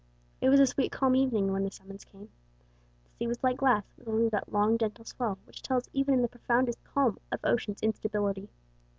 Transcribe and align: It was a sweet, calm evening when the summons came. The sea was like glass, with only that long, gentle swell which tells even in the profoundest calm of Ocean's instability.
It 0.41 0.49
was 0.49 0.59
a 0.59 0.65
sweet, 0.65 0.91
calm 0.91 1.15
evening 1.15 1.51
when 1.51 1.63
the 1.63 1.69
summons 1.69 2.05
came. 2.05 2.29
The 3.03 3.09
sea 3.11 3.27
was 3.27 3.43
like 3.43 3.57
glass, 3.57 3.85
with 3.99 4.07
only 4.07 4.29
that 4.29 4.51
long, 4.51 4.79
gentle 4.79 5.05
swell 5.05 5.37
which 5.45 5.61
tells 5.61 5.91
even 5.93 6.15
in 6.15 6.23
the 6.23 6.27
profoundest 6.27 6.83
calm 6.83 7.19
of 7.31 7.39
Ocean's 7.43 7.83
instability. 7.83 8.49